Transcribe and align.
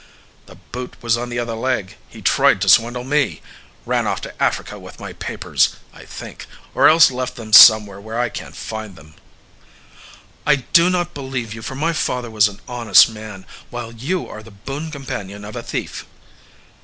"The 0.47 0.55
boot 0.55 0.95
was 1.03 1.15
on 1.15 1.29
the 1.29 1.37
other 1.37 1.53
leg 1.53 1.95
he 2.09 2.23
tried 2.23 2.59
to 2.61 2.67
swindle 2.67 3.03
me 3.03 3.39
ran 3.85 4.07
off 4.07 4.19
to 4.21 4.41
Africa 4.41 4.79
with 4.79 4.99
my 4.99 5.13
papers, 5.13 5.75
I 5.93 6.05
think, 6.05 6.47
or 6.73 6.87
else 6.87 7.11
left 7.11 7.35
them 7.35 7.53
somewhere 7.53 8.01
where 8.01 8.17
I 8.19 8.29
can't 8.29 8.55
find 8.55 8.95
them." 8.95 9.13
"I 10.43 10.55
do 10.55 10.89
not 10.89 11.13
believe 11.13 11.53
you, 11.53 11.61
for 11.61 11.75
my 11.75 11.93
father 11.93 12.31
was 12.31 12.47
an 12.47 12.61
honest 12.67 13.09
man, 13.09 13.45
while 13.69 13.91
you 13.93 14.27
are 14.27 14.41
the 14.41 14.49
boon 14.49 14.89
companion 14.89 15.45
of 15.45 15.55
a 15.55 15.61
thief." 15.61 16.07